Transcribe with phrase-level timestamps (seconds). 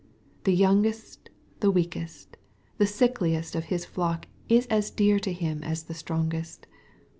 [0.45, 1.29] The youngest,
[1.59, 2.35] the weakest,
[2.79, 6.65] the sickliest of His flock is as dear to Him as the strongest.